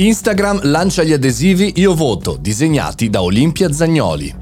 Instagram 0.00 0.60
lancia 0.62 1.02
gli 1.02 1.12
adesivi 1.12 1.74
Io 1.76 1.94
voto, 1.94 2.38
disegnati 2.40 3.10
da 3.10 3.20
Olimpia 3.20 3.70
Zagnoli. 3.70 4.34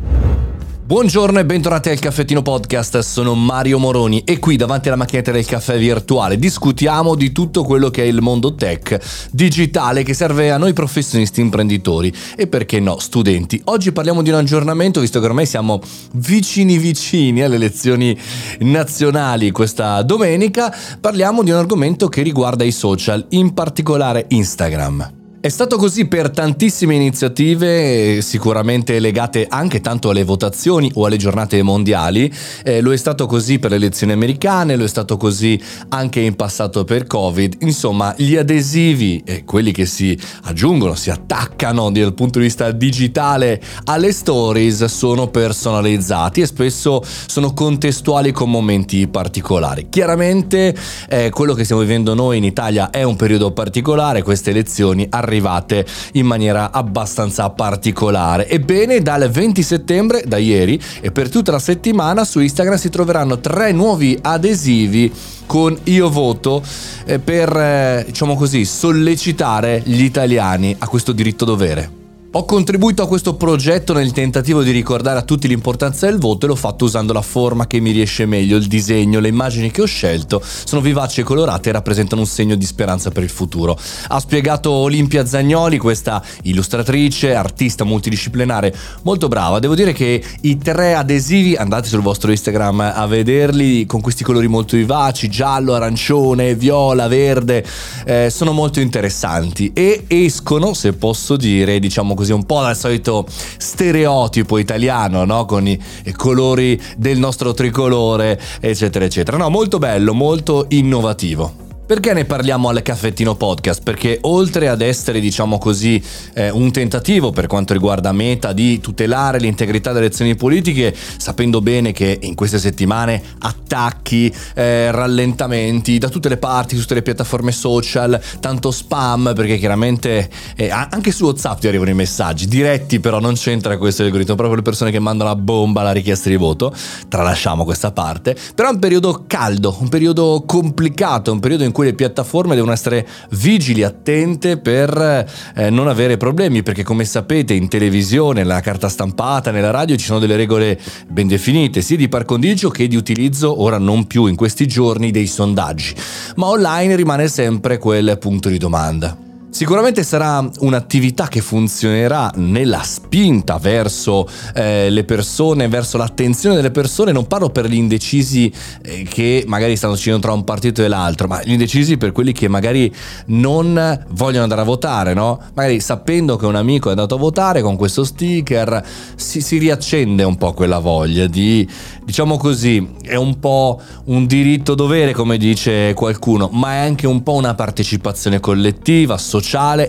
Buongiorno 0.84 1.40
e 1.40 1.44
bentornati 1.44 1.88
al 1.88 1.98
Caffettino 1.98 2.42
Podcast, 2.42 3.00
sono 3.00 3.34
Mario 3.34 3.80
Moroni 3.80 4.22
e 4.22 4.38
qui 4.38 4.54
davanti 4.54 4.86
alla 4.86 4.96
macchinetta 4.96 5.32
del 5.32 5.44
caffè 5.44 5.76
virtuale 5.76 6.38
discutiamo 6.38 7.16
di 7.16 7.32
tutto 7.32 7.64
quello 7.64 7.90
che 7.90 8.04
è 8.04 8.06
il 8.06 8.22
mondo 8.22 8.54
tech 8.54 9.00
digitale 9.32 10.04
che 10.04 10.14
serve 10.14 10.52
a 10.52 10.58
noi 10.58 10.72
professionisti 10.72 11.40
imprenditori 11.40 12.14
e 12.36 12.46
perché 12.46 12.78
no 12.78 13.00
studenti. 13.00 13.60
Oggi 13.64 13.90
parliamo 13.90 14.22
di 14.22 14.28
un 14.28 14.36
aggiornamento 14.36 15.00
visto 15.00 15.18
che 15.18 15.26
ormai 15.26 15.46
siamo 15.46 15.80
vicini 16.12 16.78
vicini 16.78 17.42
alle 17.42 17.56
elezioni 17.56 18.16
nazionali 18.60 19.50
questa 19.50 20.00
domenica, 20.02 20.72
parliamo 21.00 21.42
di 21.42 21.50
un 21.50 21.56
argomento 21.56 22.08
che 22.08 22.22
riguarda 22.22 22.62
i 22.62 22.70
social, 22.70 23.26
in 23.30 23.52
particolare 23.54 24.26
Instagram. 24.28 25.17
È 25.48 25.50
stato 25.50 25.78
così 25.78 26.04
per 26.04 26.28
tantissime 26.28 26.94
iniziative, 26.94 28.20
sicuramente 28.20 28.98
legate 28.98 29.46
anche 29.48 29.80
tanto 29.80 30.10
alle 30.10 30.22
votazioni 30.22 30.90
o 30.96 31.06
alle 31.06 31.16
giornate 31.16 31.62
mondiali, 31.62 32.30
eh, 32.62 32.82
lo 32.82 32.92
è 32.92 32.96
stato 32.98 33.24
così 33.24 33.58
per 33.58 33.70
le 33.70 33.76
elezioni 33.76 34.12
americane, 34.12 34.76
lo 34.76 34.84
è 34.84 34.88
stato 34.88 35.16
così 35.16 35.58
anche 35.88 36.20
in 36.20 36.36
passato 36.36 36.84
per 36.84 37.06
Covid, 37.06 37.56
insomma 37.60 38.12
gli 38.18 38.36
adesivi, 38.36 39.22
eh, 39.24 39.44
quelli 39.44 39.72
che 39.72 39.86
si 39.86 40.14
aggiungono, 40.42 40.94
si 40.94 41.08
attaccano 41.08 41.90
dal 41.90 42.12
punto 42.12 42.40
di 42.40 42.44
vista 42.44 42.70
digitale 42.70 43.58
alle 43.84 44.12
stories, 44.12 44.84
sono 44.84 45.28
personalizzati 45.28 46.42
e 46.42 46.46
spesso 46.46 47.02
sono 47.26 47.54
contestuali 47.54 48.32
con 48.32 48.50
momenti 48.50 49.08
particolari. 49.08 49.86
Chiaramente 49.88 50.76
eh, 51.08 51.30
quello 51.30 51.54
che 51.54 51.64
stiamo 51.64 51.80
vivendo 51.80 52.12
noi 52.12 52.36
in 52.36 52.44
Italia 52.44 52.90
è 52.90 53.02
un 53.02 53.16
periodo 53.16 53.50
particolare, 53.52 54.22
queste 54.22 54.50
elezioni 54.50 55.06
arrivano 55.08 55.36
arrivate 55.38 55.86
in 56.12 56.26
maniera 56.26 56.70
abbastanza 56.72 57.48
particolare. 57.50 58.48
Ebbene, 58.48 59.00
dal 59.00 59.30
20 59.30 59.62
settembre, 59.62 60.22
da 60.26 60.36
ieri, 60.36 60.80
e 61.00 61.10
per 61.10 61.30
tutta 61.30 61.52
la 61.52 61.58
settimana 61.58 62.24
su 62.24 62.40
Instagram 62.40 62.76
si 62.76 62.90
troveranno 62.90 63.38
tre 63.38 63.72
nuovi 63.72 64.18
adesivi 64.20 65.12
con 65.46 65.76
Io 65.84 66.10
voto 66.10 66.62
eh, 67.06 67.18
per, 67.18 67.56
eh, 67.56 68.04
diciamo 68.06 68.36
così, 68.36 68.64
sollecitare 68.64 69.80
gli 69.84 70.02
italiani 70.02 70.74
a 70.78 70.88
questo 70.88 71.12
diritto 71.12 71.46
dovere. 71.46 71.97
Ho 72.32 72.44
contribuito 72.44 73.02
a 73.02 73.08
questo 73.08 73.36
progetto 73.36 73.94
nel 73.94 74.12
tentativo 74.12 74.62
di 74.62 74.70
ricordare 74.70 75.18
a 75.18 75.22
tutti 75.22 75.48
l'importanza 75.48 76.04
del 76.04 76.18
voto 76.18 76.44
e 76.44 76.48
l'ho 76.50 76.56
fatto 76.56 76.84
usando 76.84 77.14
la 77.14 77.22
forma 77.22 77.66
che 77.66 77.80
mi 77.80 77.90
riesce 77.90 78.26
meglio, 78.26 78.58
il 78.58 78.66
disegno, 78.66 79.18
le 79.18 79.28
immagini 79.28 79.70
che 79.70 79.80
ho 79.80 79.86
scelto 79.86 80.42
sono 80.44 80.82
vivaci 80.82 81.20
e 81.20 81.22
colorate 81.22 81.70
e 81.70 81.72
rappresentano 81.72 82.20
un 82.20 82.26
segno 82.26 82.54
di 82.54 82.66
speranza 82.66 83.10
per 83.10 83.22
il 83.22 83.30
futuro. 83.30 83.78
Ha 84.08 84.20
spiegato 84.20 84.70
Olimpia 84.70 85.24
Zagnoli, 85.24 85.78
questa 85.78 86.22
illustratrice, 86.42 87.34
artista 87.34 87.84
multidisciplinare 87.84 88.76
molto 89.04 89.28
brava. 89.28 89.58
Devo 89.58 89.74
dire 89.74 89.94
che 89.94 90.22
i 90.42 90.58
tre 90.58 90.92
adesivi, 90.96 91.56
andate 91.56 91.88
sul 91.88 92.02
vostro 92.02 92.30
Instagram 92.30 92.92
a 92.94 93.06
vederli 93.06 93.86
con 93.86 94.02
questi 94.02 94.22
colori 94.22 94.48
molto 94.48 94.76
vivaci, 94.76 95.30
giallo, 95.30 95.72
arancione, 95.72 96.54
viola, 96.54 97.08
verde, 97.08 97.64
eh, 98.04 98.28
sono 98.28 98.52
molto 98.52 98.80
interessanti 98.80 99.70
e 99.72 100.04
escono, 100.08 100.74
se 100.74 100.92
posso 100.92 101.34
dire, 101.36 101.78
diciamo 101.78 102.16
così, 102.18 102.32
un 102.32 102.44
po' 102.44 102.62
dal 102.62 102.76
solito 102.76 103.26
stereotipo 103.28 104.58
italiano, 104.58 105.24
no? 105.24 105.44
Con 105.44 105.68
i 105.68 105.80
colori 106.16 106.80
del 106.96 107.18
nostro 107.18 107.54
tricolore, 107.54 108.40
eccetera, 108.60 109.04
eccetera. 109.04 109.36
No, 109.36 109.48
molto 109.50 109.78
bello, 109.78 110.12
molto 110.12 110.66
innovativo. 110.70 111.66
Perché 111.88 112.12
ne 112.12 112.26
parliamo 112.26 112.68
al 112.68 112.82
caffettino 112.82 113.34
podcast? 113.34 113.82
Perché 113.82 114.18
oltre 114.24 114.68
ad 114.68 114.82
essere, 114.82 115.20
diciamo 115.20 115.56
così, 115.56 115.98
eh, 116.34 116.50
un 116.50 116.70
tentativo 116.70 117.30
per 117.30 117.46
quanto 117.46 117.72
riguarda 117.72 118.12
Meta 118.12 118.52
di 118.52 118.78
tutelare 118.78 119.38
l'integrità 119.38 119.92
delle 119.92 120.04
elezioni 120.04 120.34
politiche, 120.34 120.94
sapendo 120.94 121.62
bene 121.62 121.92
che 121.92 122.18
in 122.20 122.34
queste 122.34 122.58
settimane 122.58 123.22
attacchi, 123.38 124.30
eh, 124.52 124.90
rallentamenti 124.90 125.96
da 125.96 126.10
tutte 126.10 126.28
le 126.28 126.36
parti, 126.36 126.74
su 126.74 126.82
tutte 126.82 126.92
le 126.92 127.00
piattaforme 127.00 127.52
social, 127.52 128.20
tanto 128.38 128.70
spam, 128.70 129.32
perché 129.34 129.56
chiaramente 129.56 130.28
eh, 130.56 130.68
anche 130.68 131.10
su 131.10 131.24
WhatsApp 131.24 131.60
ti 131.60 131.68
arrivano 131.68 131.88
i 131.88 131.94
messaggi, 131.94 132.46
diretti 132.48 133.00
però 133.00 133.18
non 133.18 133.32
c'entra 133.32 133.78
questo 133.78 134.02
algoritmo, 134.02 134.34
proprio 134.34 134.56
le 134.56 134.62
persone 134.62 134.90
che 134.90 134.98
mandano 134.98 135.30
a 135.30 135.36
bomba 135.36 135.80
la 135.80 135.92
richiesta 135.92 136.28
di 136.28 136.36
voto, 136.36 136.70
tralasciamo 137.08 137.64
questa 137.64 137.92
parte, 137.92 138.36
però 138.54 138.68
è 138.68 138.72
un 138.72 138.78
periodo 138.78 139.24
caldo, 139.26 139.74
un 139.80 139.88
periodo 139.88 140.42
complicato, 140.44 141.32
un 141.32 141.40
periodo 141.40 141.64
in 141.64 141.72
cui 141.77 141.77
cui 141.78 141.86
le 141.86 141.94
piattaforme 141.94 142.56
devono 142.56 142.72
essere 142.72 143.06
vigili, 143.30 143.84
attente 143.84 144.56
per 144.56 145.24
eh, 145.54 145.70
non 145.70 145.86
avere 145.86 146.16
problemi, 146.16 146.64
perché 146.64 146.82
come 146.82 147.04
sapete 147.04 147.54
in 147.54 147.68
televisione, 147.68 148.40
nella 148.40 148.58
carta 148.58 148.88
stampata, 148.88 149.52
nella 149.52 149.70
radio 149.70 149.94
ci 149.94 150.06
sono 150.06 150.18
delle 150.18 150.34
regole 150.34 150.76
ben 151.06 151.28
definite, 151.28 151.80
sia 151.80 151.96
di 151.96 152.08
par 152.08 152.24
condicio 152.24 152.68
che 152.70 152.88
di 152.88 152.96
utilizzo, 152.96 153.62
ora 153.62 153.78
non 153.78 154.08
più 154.08 154.26
in 154.26 154.34
questi 154.34 154.66
giorni, 154.66 155.12
dei 155.12 155.28
sondaggi, 155.28 155.94
ma 156.34 156.46
online 156.46 156.96
rimane 156.96 157.28
sempre 157.28 157.78
quel 157.78 158.18
punto 158.18 158.48
di 158.48 158.58
domanda. 158.58 159.27
Sicuramente 159.50 160.04
sarà 160.04 160.46
un'attività 160.58 161.26
che 161.26 161.40
funzionerà 161.40 162.30
nella 162.36 162.82
spinta 162.82 163.56
verso 163.56 164.28
eh, 164.54 164.90
le 164.90 165.04
persone, 165.04 165.68
verso 165.68 165.96
l'attenzione 165.96 166.54
delle 166.54 166.70
persone. 166.70 167.12
Non 167.12 167.26
parlo 167.26 167.48
per 167.48 167.66
gli 167.66 167.74
indecisi 167.74 168.52
eh, 168.82 169.04
che 169.04 169.44
magari 169.46 169.74
stanno 169.74 169.96
scegliendo 169.96 170.26
tra 170.26 170.34
un 170.34 170.44
partito 170.44 170.84
e 170.84 170.88
l'altro, 170.88 171.28
ma 171.28 171.42
gli 171.42 171.52
indecisi 171.52 171.96
per 171.96 172.12
quelli 172.12 172.32
che 172.32 172.46
magari 172.46 172.94
non 173.28 174.04
vogliono 174.10 174.42
andare 174.42 174.60
a 174.60 174.64
votare, 174.64 175.14
no? 175.14 175.40
Magari 175.54 175.80
sapendo 175.80 176.36
che 176.36 176.44
un 176.44 176.54
amico 176.54 176.88
è 176.88 176.90
andato 176.90 177.14
a 177.14 177.18
votare 177.18 177.62
con 177.62 177.74
questo 177.76 178.04
sticker 178.04 178.84
si, 179.16 179.40
si 179.40 179.56
riaccende 179.56 180.24
un 180.24 180.36
po' 180.36 180.52
quella 180.52 180.78
voglia 180.78 181.26
di, 181.26 181.66
diciamo 182.04 182.36
così, 182.36 182.86
è 183.02 183.16
un 183.16 183.38
po' 183.40 183.80
un 184.04 184.26
diritto 184.26 184.74
dovere, 184.74 185.12
come 185.12 185.38
dice 185.38 185.94
qualcuno, 185.94 186.50
ma 186.52 186.74
è 186.74 186.78
anche 186.78 187.06
un 187.06 187.22
po' 187.22 187.32
una 187.32 187.54
partecipazione 187.54 188.40
collettiva, 188.40 189.16
sociale 189.16 189.36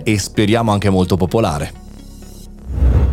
e 0.02 0.18
speriamo 0.18 0.72
anche 0.72 0.90
molto 0.90 1.16
popolare. 1.16 1.79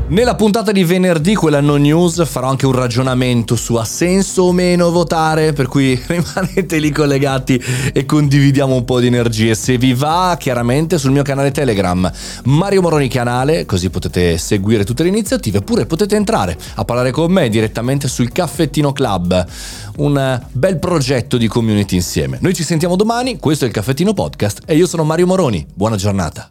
Nella 0.09 0.35
puntata 0.35 0.71
di 0.71 0.85
venerdì, 0.85 1.35
quella 1.35 1.59
no 1.59 1.75
news, 1.75 2.25
farò 2.25 2.47
anche 2.47 2.65
un 2.65 2.71
ragionamento 2.71 3.57
su 3.57 3.75
ha 3.75 3.83
senso 3.83 4.43
o 4.43 4.51
meno 4.53 4.89
votare, 4.89 5.51
per 5.51 5.67
cui 5.67 5.99
rimanete 6.07 6.79
lì 6.79 6.91
collegati 6.91 7.61
e 7.91 8.05
condividiamo 8.05 8.73
un 8.73 8.85
po' 8.85 9.01
di 9.01 9.07
energie. 9.07 9.53
Se 9.53 9.77
vi 9.77 9.93
va, 9.93 10.37
chiaramente 10.39 10.97
sul 10.97 11.11
mio 11.11 11.23
canale 11.23 11.51
Telegram, 11.51 12.09
Mario 12.45 12.81
Moroni 12.81 13.09
Canale, 13.09 13.65
così 13.65 13.89
potete 13.89 14.37
seguire 14.37 14.85
tutte 14.85 15.03
le 15.03 15.09
iniziative, 15.09 15.57
oppure 15.57 15.85
potete 15.85 16.15
entrare 16.15 16.57
a 16.75 16.85
parlare 16.85 17.11
con 17.11 17.29
me 17.29 17.49
direttamente 17.49 18.07
sul 18.07 18.31
Caffettino 18.31 18.93
Club, 18.93 19.45
un 19.97 20.41
bel 20.53 20.79
progetto 20.79 21.35
di 21.35 21.47
community 21.49 21.95
insieme. 21.95 22.37
Noi 22.39 22.53
ci 22.53 22.63
sentiamo 22.63 22.95
domani, 22.95 23.39
questo 23.39 23.65
è 23.65 23.67
il 23.67 23.73
Caffettino 23.73 24.13
Podcast 24.13 24.61
e 24.65 24.77
io 24.77 24.87
sono 24.87 25.03
Mario 25.03 25.27
Moroni. 25.27 25.67
Buona 25.73 25.97
giornata. 25.97 26.47